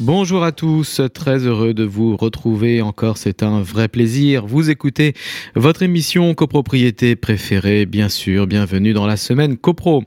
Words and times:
Bonjour 0.00 0.42
à 0.42 0.52
tous, 0.52 1.02
très 1.12 1.46
heureux 1.46 1.74
de 1.74 1.84
vous 1.84 2.16
retrouver 2.16 2.80
encore, 2.80 3.18
c'est 3.18 3.42
un 3.42 3.60
vrai 3.60 3.88
plaisir. 3.88 4.46
Vous 4.46 4.70
écoutez 4.70 5.12
votre 5.54 5.82
émission 5.82 6.32
copropriété 6.34 7.14
préférée, 7.14 7.84
bien 7.84 8.08
sûr, 8.08 8.46
bienvenue 8.46 8.94
dans 8.94 9.06
la 9.06 9.18
semaine 9.18 9.58
copro. 9.58 10.02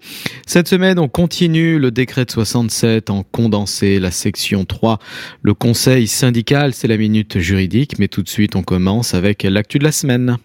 Cette 0.47 0.68
semaine, 0.68 0.97
on 0.97 1.07
continue 1.07 1.77
le 1.77 1.91
décret 1.91 2.25
de 2.25 2.32
67 2.32 3.11
en 3.11 3.23
condensé, 3.23 4.00
la 4.00 4.11
section 4.11 4.65
3, 4.65 4.97
le 5.43 5.54
conseil 5.54 6.07
syndical, 6.07 6.74
c'est 6.74 6.88
la 6.88 6.97
minute 6.97 7.38
juridique, 7.38 7.99
mais 7.99 8.07
tout 8.07 8.24
de 8.24 8.29
suite 8.29 8.55
on 8.55 8.63
commence 8.63 9.13
avec 9.13 9.43
l'actu 9.43 9.77
de 9.77 9.83
la 9.83 9.91
semaine. 9.91 10.38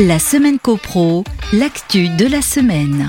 La 0.00 0.20
semaine 0.20 0.60
copro, 0.60 1.24
l'actu 1.52 2.08
de 2.08 2.26
la 2.26 2.40
semaine. 2.40 3.08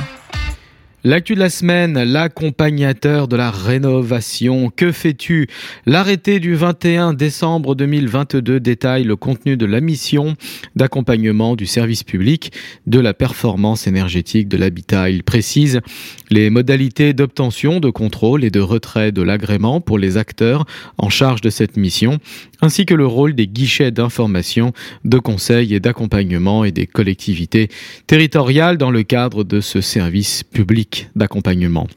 L'actu 1.03 1.33
de 1.33 1.39
la 1.39 1.49
semaine, 1.49 2.03
l'accompagnateur 2.03 3.27
de 3.27 3.35
la 3.35 3.49
rénovation. 3.49 4.69
Que 4.69 4.91
fais-tu? 4.91 5.47
L'arrêté 5.87 6.39
du 6.39 6.53
21 6.53 7.15
décembre 7.15 7.73
2022 7.73 8.59
détaille 8.59 9.03
le 9.03 9.15
contenu 9.15 9.57
de 9.57 9.65
la 9.65 9.81
mission 9.81 10.35
d'accompagnement 10.75 11.55
du 11.55 11.65
service 11.65 12.03
public 12.03 12.53
de 12.85 12.99
la 12.99 13.15
performance 13.15 13.87
énergétique 13.87 14.47
de 14.47 14.57
l'habitat. 14.57 15.09
Il 15.09 15.23
précise 15.23 15.81
les 16.29 16.51
modalités 16.51 17.13
d'obtention, 17.13 17.79
de 17.79 17.89
contrôle 17.89 18.43
et 18.43 18.51
de 18.51 18.59
retrait 18.59 19.11
de 19.11 19.23
l'agrément 19.23 19.81
pour 19.81 19.97
les 19.97 20.17
acteurs 20.17 20.65
en 20.99 21.09
charge 21.09 21.41
de 21.41 21.49
cette 21.49 21.77
mission, 21.77 22.19
ainsi 22.61 22.85
que 22.85 22.93
le 22.93 23.07
rôle 23.07 23.33
des 23.33 23.47
guichets 23.47 23.89
d'information, 23.89 24.71
de 25.03 25.17
conseil 25.17 25.73
et 25.73 25.79
d'accompagnement 25.79 26.63
et 26.63 26.71
des 26.71 26.85
collectivités 26.85 27.69
territoriales 28.05 28.77
dans 28.77 28.91
le 28.91 29.01
cadre 29.01 29.43
de 29.43 29.61
ce 29.61 29.81
service 29.81 30.43
public 30.43 30.90
d'accompagnement. 31.15 31.87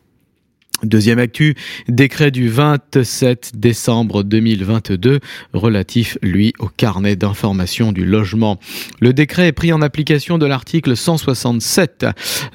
Deuxième 0.84 1.18
actu, 1.18 1.54
décret 1.88 2.30
du 2.30 2.48
27 2.48 3.52
décembre 3.54 4.22
2022 4.22 5.20
relatif, 5.54 6.18
lui, 6.20 6.52
au 6.58 6.68
carnet 6.68 7.16
d'information 7.16 7.90
du 7.90 8.04
logement. 8.04 8.58
Le 9.00 9.14
décret 9.14 9.48
est 9.48 9.52
pris 9.52 9.72
en 9.72 9.80
application 9.80 10.36
de 10.36 10.44
l'article 10.44 10.94
167 10.94 12.06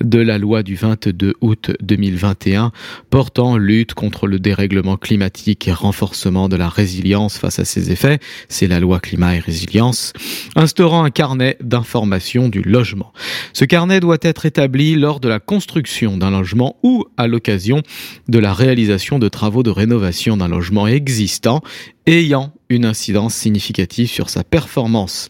de 0.02 0.20
la 0.20 0.38
loi 0.38 0.62
du 0.62 0.76
22 0.76 1.34
août 1.42 1.72
2021 1.82 2.72
portant 3.10 3.58
lutte 3.58 3.96
contre 3.96 4.28
le 4.28 4.38
dérèglement 4.38 4.98
climatique 4.98 5.68
et 5.68 5.74
renforcement 5.74 6.50
de 6.50 6.56
la 6.56 6.70
résilience 6.70 7.38
face 7.38 7.58
à 7.58 7.66
ses 7.66 7.92
effets. 7.92 8.20
C'est 8.48 8.68
la 8.68 8.80
loi 8.80 9.00
climat 9.00 9.36
et 9.36 9.40
résilience, 9.40 10.14
instaurant 10.56 11.04
un 11.04 11.10
carnet 11.10 11.58
d'information 11.62 12.48
du 12.48 12.62
logement. 12.62 13.12
Ce 13.54 13.66
carnet 13.66 14.00
doit 14.00 14.18
être 14.22 14.46
établi 14.46 14.96
lors 14.96 15.20
de 15.20 15.30
la 15.30 15.40
construction 15.40 16.18
d'un 16.18 16.32
logement 16.32 16.78
ou 16.84 17.06
à 17.18 17.28
l'occasion 17.28 17.82
de 18.28 18.40
la 18.40 18.54
réalisation 18.54 19.20
de 19.20 19.28
travaux 19.28 19.64
de 19.64 19.70
rénovation 19.70 20.38
d'un 20.38 20.48
logement 20.48 20.88
existant 20.88 21.62
ayant 22.06 22.54
une 22.70 22.86
incidence 22.86 23.36
significative 23.36 24.10
sur 24.10 24.30
sa 24.30 24.44
performance 24.44 25.30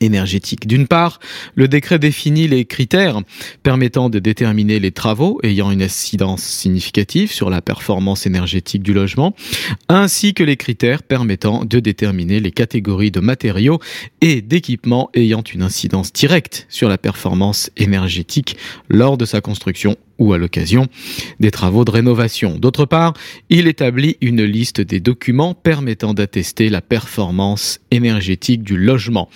énergétique. 0.00 0.66
D'une 0.66 0.86
part, 0.86 1.20
le 1.54 1.68
décret 1.68 1.98
définit 1.98 2.48
les 2.48 2.64
critères 2.64 3.20
permettant 3.62 4.10
de 4.10 4.18
déterminer 4.18 4.80
les 4.80 4.92
travaux 4.92 5.40
ayant 5.42 5.70
une 5.70 5.82
incidence 5.82 6.42
significative 6.42 7.32
sur 7.32 7.50
la 7.50 7.62
performance 7.62 8.26
énergétique 8.26 8.82
du 8.82 8.92
logement, 8.92 9.34
ainsi 9.88 10.34
que 10.34 10.42
les 10.42 10.56
critères 10.56 11.02
permettant 11.02 11.64
de 11.64 11.80
déterminer 11.80 12.40
les 12.40 12.52
catégories 12.52 13.10
de 13.10 13.20
matériaux 13.20 13.78
et 14.20 14.42
d'équipements 14.42 15.10
ayant 15.14 15.42
une 15.42 15.62
incidence 15.62 16.12
directe 16.12 16.66
sur 16.68 16.88
la 16.88 16.98
performance 16.98 17.70
énergétique 17.76 18.56
lors 18.88 19.16
de 19.16 19.24
sa 19.24 19.40
construction 19.40 19.96
ou 20.18 20.32
à 20.32 20.38
l'occasion 20.38 20.86
des 21.40 21.50
travaux 21.50 21.84
de 21.84 21.90
rénovation. 21.90 22.58
D'autre 22.58 22.84
part, 22.84 23.14
il 23.50 23.66
établit 23.66 24.16
une 24.20 24.44
liste 24.44 24.80
des 24.80 25.00
documents 25.00 25.54
permettant 25.54 26.14
d'attester 26.14 26.68
la 26.68 26.80
performance 26.80 27.80
énergétique 27.90 28.62
du 28.62 28.76
logement. 28.76 29.28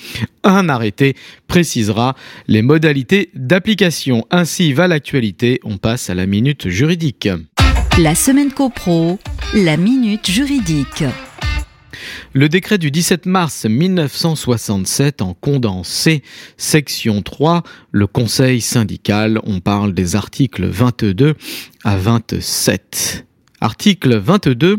Un 0.44 0.68
arrêté 0.68 1.14
précisera 1.46 2.14
les 2.46 2.62
modalités 2.62 3.30
d'application. 3.34 4.24
Ainsi 4.30 4.72
va 4.72 4.88
l'actualité, 4.88 5.60
on 5.64 5.78
passe 5.78 6.10
à 6.10 6.14
la 6.14 6.26
minute 6.26 6.68
juridique. 6.68 7.28
La 7.98 8.14
semaine 8.14 8.52
copro, 8.52 9.18
la 9.54 9.76
minute 9.76 10.30
juridique. 10.30 11.04
Le 12.32 12.48
décret 12.48 12.78
du 12.78 12.90
17 12.90 13.26
mars 13.26 13.64
1967 13.64 15.22
en 15.22 15.34
condensé, 15.34 16.22
section 16.56 17.22
3, 17.22 17.62
le 17.92 18.06
conseil 18.06 18.60
syndical, 18.60 19.40
on 19.44 19.60
parle 19.60 19.94
des 19.94 20.16
articles 20.16 20.66
22 20.66 21.34
à 21.84 21.96
27. 21.96 23.24
Article 23.60 24.18
22. 24.18 24.78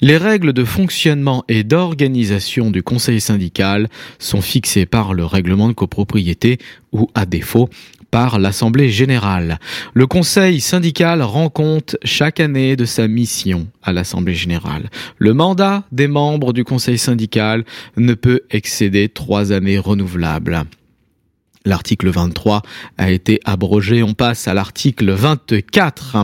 Les 0.00 0.16
règles 0.16 0.52
de 0.52 0.64
fonctionnement 0.64 1.44
et 1.48 1.62
d'organisation 1.62 2.72
du 2.72 2.82
conseil 2.82 3.20
syndical 3.20 3.88
sont 4.18 4.40
fixées 4.40 4.86
par 4.86 5.14
le 5.14 5.24
règlement 5.24 5.68
de 5.68 5.74
copropriété 5.74 6.58
ou, 6.90 7.08
à 7.14 7.24
défaut, 7.24 7.68
par 8.10 8.38
l'Assemblée 8.38 8.90
générale. 8.90 9.58
Le 9.94 10.06
Conseil 10.06 10.60
syndical 10.60 11.22
rend 11.22 11.48
compte 11.48 11.96
chaque 12.04 12.40
année 12.40 12.76
de 12.76 12.84
sa 12.84 13.08
mission 13.08 13.66
à 13.82 13.92
l'Assemblée 13.92 14.34
générale. 14.34 14.90
Le 15.18 15.34
mandat 15.34 15.84
des 15.92 16.08
membres 16.08 16.52
du 16.52 16.64
Conseil 16.64 16.98
syndical 16.98 17.64
ne 17.96 18.14
peut 18.14 18.40
excéder 18.50 19.08
trois 19.08 19.52
années 19.52 19.78
renouvelables. 19.78 20.64
L'article 21.66 22.10
23 22.10 22.62
a 22.96 23.10
été 23.10 23.40
abrogé. 23.44 24.04
On 24.04 24.14
passe 24.14 24.46
à 24.46 24.54
l'article 24.54 25.10
24. 25.10 26.16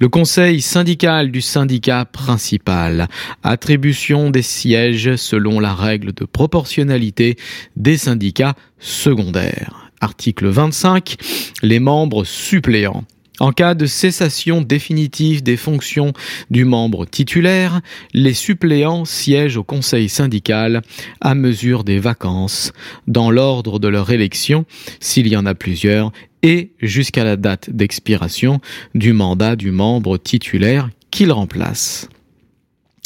Le 0.00 0.08
conseil 0.08 0.60
syndical 0.60 1.30
du 1.30 1.40
syndicat 1.40 2.04
principal. 2.04 3.06
Attribution 3.44 4.30
des 4.30 4.42
sièges 4.42 5.14
selon 5.14 5.60
la 5.60 5.74
règle 5.74 6.12
de 6.12 6.24
proportionnalité 6.24 7.36
des 7.76 7.96
syndicats 7.96 8.56
secondaires. 8.80 9.89
Article 10.00 10.48
25. 10.48 11.16
Les 11.62 11.78
membres 11.80 12.24
suppléants. 12.24 13.04
En 13.40 13.52
cas 13.52 13.74
de 13.74 13.86
cessation 13.86 14.60
définitive 14.60 15.42
des 15.42 15.56
fonctions 15.56 16.12
du 16.50 16.66
membre 16.66 17.06
titulaire, 17.06 17.80
les 18.12 18.34
suppléants 18.34 19.06
siègent 19.06 19.56
au 19.56 19.64
conseil 19.64 20.10
syndical 20.10 20.82
à 21.22 21.34
mesure 21.34 21.82
des 21.82 21.98
vacances, 21.98 22.72
dans 23.06 23.30
l'ordre 23.30 23.78
de 23.78 23.88
leur 23.88 24.10
élection, 24.10 24.66
s'il 25.00 25.26
y 25.26 25.38
en 25.38 25.46
a 25.46 25.54
plusieurs, 25.54 26.12
et 26.42 26.72
jusqu'à 26.80 27.24
la 27.24 27.36
date 27.36 27.70
d'expiration 27.70 28.60
du 28.94 29.14
mandat 29.14 29.56
du 29.56 29.70
membre 29.70 30.18
titulaire 30.18 30.90
qu'il 31.10 31.32
remplace. 31.32 32.10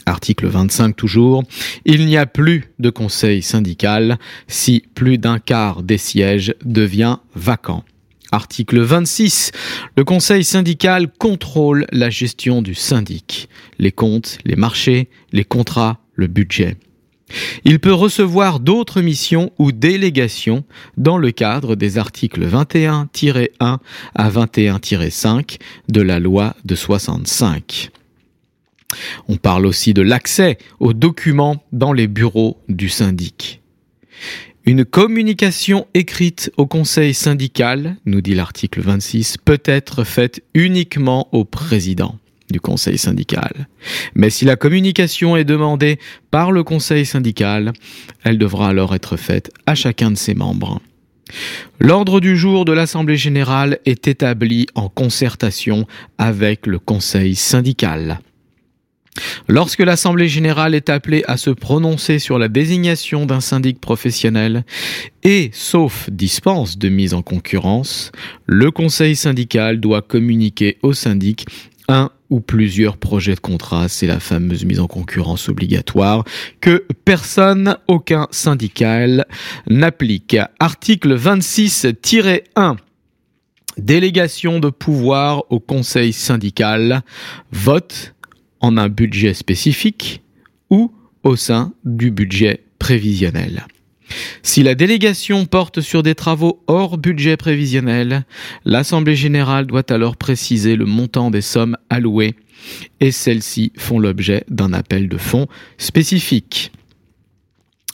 Article 0.07 0.47
25 0.47 0.97
toujours. 0.97 1.45
Il 1.85 2.07
n'y 2.07 2.17
a 2.17 2.27
plus 2.27 2.65
de 2.79 2.91
conseil 2.91 3.43
syndical 3.43 4.19
si 4.49 4.85
plus 4.95 5.19
d'un 5.19 5.39
quart 5.39 5.83
des 5.83 5.99
sièges 5.99 6.55
devient 6.65 7.19
vacant. 7.35 7.85
Article 8.33 8.81
26. 8.81 9.53
Le 9.97 10.05
conseil 10.05 10.43
syndical 10.45 11.09
contrôle 11.09 11.87
la 11.93 12.11
gestion 12.11 12.63
du 12.63 12.75
syndic, 12.75 13.49
les 13.79 13.93
comptes, 13.93 14.39
les 14.45 14.57
marchés, 14.57 15.09
les 15.33 15.45
contrats, 15.45 16.01
le 16.15 16.27
budget. 16.27 16.77
Il 17.65 17.81
peut 17.81 17.93
recevoir 17.93 18.61
d'autres 18.61 19.01
missions 19.01 19.53
ou 19.59 19.73
délégations 19.73 20.65
dans 20.97 21.17
le 21.17 21.31
cadre 21.31 21.75
des 21.75 21.99
articles 21.99 22.47
21-1 22.47 23.79
à 24.15 24.31
21-5 24.31 25.59
de 25.89 26.01
la 26.01 26.19
loi 26.19 26.55
de 26.65 26.75
65. 26.75 27.91
On 29.29 29.37
parle 29.37 29.67
aussi 29.67 29.95
de 29.95 30.03
l'accès 30.03 30.59
aux 30.81 30.93
documents 30.93 31.63
dans 31.73 31.93
les 31.93 32.07
bureaux 32.07 32.59
du 32.69 32.89
syndic. 32.89 33.63
Une 34.67 34.87
communication 34.87 35.87
écrite 35.93 36.51
au 36.57 36.67
conseil 36.67 37.13
syndical, 37.13 37.97
nous 38.07 38.23
dit 38.23 38.35
l'article 38.35 38.81
26, 38.81 39.37
peut 39.45 39.63
être 39.65 40.05
faite 40.05 40.43
uniquement 40.55 41.29
au 41.33 41.45
président 41.45 42.19
du 42.51 42.61
conseil 42.61 42.97
syndical. 42.97 43.69
Mais 44.15 44.31
si 44.31 44.47
la 44.47 44.57
communication 44.57 45.37
est 45.37 45.45
demandée 45.45 45.99
par 46.31 46.51
le 46.51 46.63
conseil 46.63 47.05
syndical, 47.05 47.73
elle 48.23 48.39
devra 48.39 48.69
alors 48.69 48.95
être 48.95 49.19
faite 49.19 49.51
à 49.67 49.75
chacun 49.75 50.11
de 50.11 50.17
ses 50.17 50.35
membres. 50.35 50.81
L'ordre 51.81 52.21
du 52.21 52.37
jour 52.37 52.65
de 52.65 52.73
l'Assemblée 52.73 53.17
générale 53.17 53.79
est 53.85 54.09
établi 54.09 54.67
en 54.75 54.89
concertation 54.89 55.87
avec 56.17 56.67
le 56.67 56.79
conseil 56.79 57.35
syndical. 57.35 58.21
Lorsque 59.49 59.81
l'Assemblée 59.81 60.29
générale 60.29 60.75
est 60.75 60.91
appelée 60.91 61.23
à 61.27 61.37
se 61.37 61.51
prononcer 61.51 62.19
sur 62.19 62.39
la 62.39 62.49
désignation 62.49 63.27
d'un 63.27 63.41
syndic 63.41 63.81
professionnel 63.81 64.65
et, 65.23 65.51
sauf 65.53 66.09
dispense 66.11 66.79
de 66.79 66.89
mise 66.89 67.15
en 67.15 67.23
concurrence, 67.23 68.11
le 68.47 68.71
Conseil 68.71 69.17
syndical 69.17 69.81
doit 69.81 70.03
communiquer 70.03 70.79
au 70.83 70.93
syndic 70.93 71.47
un 71.89 72.11
ou 72.31 72.41
plusieurs 72.41 72.97
projets 72.97 73.35
de 73.35 73.41
contrat. 73.41 73.89
C'est 73.89 74.07
la 74.07 74.21
fameuse 74.21 74.65
mise 74.65 74.81
en 74.81 74.87
concurrence 74.87 75.49
obligatoire 75.49 76.25
que 76.61 76.87
personne, 77.05 77.77
aucun 77.87 78.27
syndical 78.31 79.27
n'applique. 79.69 80.37
Article 80.59 81.17
26-1 81.17 82.77
délégation 83.77 84.61
de 84.61 84.71
pouvoir 84.71 85.45
au 85.51 85.61
conseil 85.61 86.13
syndical, 86.13 87.03
vote 87.53 88.14
en 88.65 88.79
un 88.79 88.89
budget 88.89 89.35
spécifique 89.35 90.23
ou 90.71 90.91
au 91.23 91.37
sein 91.37 91.75
du 91.85 92.11
budget 92.11 92.65
prévisionnel. 92.79 93.67
Si 94.43 94.63
la 94.63 94.75
délégation 94.75 95.45
porte 95.45 95.83
sur 95.83 96.03
des 96.03 96.15
travaux 96.15 96.63
hors 96.67 96.97
budget 96.97 97.37
prévisionnel, 97.37 98.25
l'Assemblée 98.65 99.17
générale 99.17 99.67
doit 99.67 99.93
alors 99.93 100.17
préciser 100.17 100.77
le 100.77 100.87
montant 100.87 101.31
des 101.31 101.43
sommes 101.43 101.77
allouées 101.91 102.37
et 103.01 103.11
celles-ci 103.11 103.71
font 103.77 103.99
l'objet 103.99 104.45
d'un 104.49 104.73
appel 104.73 105.11
de 105.11 105.19
fonds 105.19 105.47
spécifique. 105.77 106.73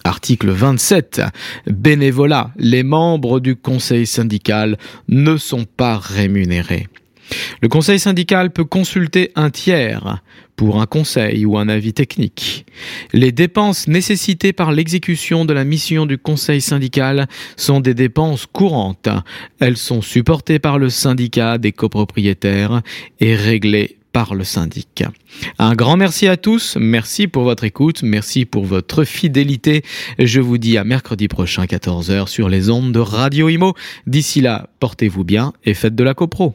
Article 0.05 0.50
27. 0.50 1.20
Bénévolat. 1.67 2.52
Les 2.56 2.84
membres 2.84 3.40
du 3.40 3.56
conseil 3.56 4.06
syndical 4.06 4.78
ne 5.08 5.37
sont 5.37 5.64
pas 5.64 5.99
rémunérés. 5.99 6.87
Le 7.62 7.69
conseil 7.69 7.99
syndical 7.99 8.50
peut 8.50 8.65
consulter 8.65 9.32
un 9.35 9.50
tiers 9.50 10.23
pour 10.56 10.81
un 10.81 10.87
conseil 10.87 11.47
ou 11.47 11.56
un 11.56 11.69
avis 11.69 11.94
technique. 11.94 12.67
Les 13.15 13.32
dépenses 13.32 13.88
nécessitées 13.88 14.53
par 14.53 14.73
l'exécution 14.73 15.44
de 15.44 15.55
la 15.55 15.65
mission 15.65 16.05
du 16.05 16.19
conseil 16.19 16.61
syndical 16.61 17.29
sont 17.56 17.81
des 17.81 17.94
dépenses 17.94 18.47
courantes. 18.47 19.09
Elles 19.59 19.79
sont 19.79 20.03
supportées 20.03 20.59
par 20.59 20.79
le 20.79 20.91
syndicat 20.91 21.56
des 21.56 21.73
copropriétaires 21.73 22.82
et 23.21 23.35
réglées 23.35 23.97
par 24.12 24.35
le 24.35 24.44
syndic. 24.44 25.05
Un 25.59 25.75
grand 25.75 25.97
merci 25.97 26.29
à 26.29 26.37
tous, 26.37 26.77
merci 26.79 27.27
pour 27.27 27.44
votre 27.44 27.65
écoute, 27.65 28.03
merci 28.03 28.44
pour 28.44 28.65
votre 28.65 29.05
fidélité. 29.05 29.82
Je 30.19 30.41
vous 30.41 30.59
dis 30.59 30.79
à 30.79 30.85
mercredi 30.85 31.29
prochain 31.29 31.65
14h 31.65 32.27
sur 32.27 32.49
les 32.49 32.71
ondes 32.71 32.93
de 32.93 33.00
Radio 33.00 33.49
Imo. 33.49 33.75
D'ici 34.06 34.41
là, 34.41 34.69
portez-vous 34.81 35.25
bien 35.25 35.53
et 35.65 35.75
faites 35.75 35.94
de 35.94 36.05
la 36.05 36.15
copro. 36.15 36.55